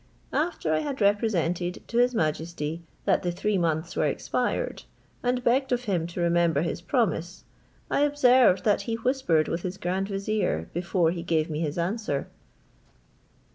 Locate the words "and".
5.21-5.43